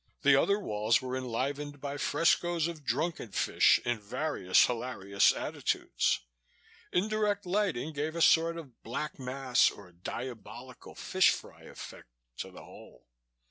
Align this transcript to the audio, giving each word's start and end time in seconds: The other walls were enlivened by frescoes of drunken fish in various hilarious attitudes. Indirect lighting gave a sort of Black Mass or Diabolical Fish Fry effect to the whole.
The 0.23 0.35
other 0.35 0.59
walls 0.59 0.99
were 0.99 1.15
enlivened 1.15 1.79
by 1.79 1.97
frescoes 1.97 2.67
of 2.67 2.83
drunken 2.83 3.31
fish 3.33 3.79
in 3.85 3.99
various 3.99 4.65
hilarious 4.65 5.31
attitudes. 5.31 6.21
Indirect 6.91 7.45
lighting 7.45 7.93
gave 7.93 8.15
a 8.15 8.21
sort 8.23 8.57
of 8.57 8.81
Black 8.81 9.19
Mass 9.19 9.69
or 9.69 9.91
Diabolical 9.91 10.95
Fish 10.95 11.29
Fry 11.29 11.65
effect 11.65 12.07
to 12.37 12.49
the 12.49 12.63
whole. 12.63 13.05